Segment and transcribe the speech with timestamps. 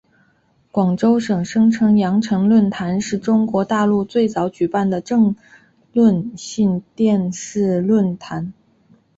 [0.71, 5.35] 广州台声称羊城论坛是中国大陆最早举办的政
[5.93, 8.51] 论性电视论坛。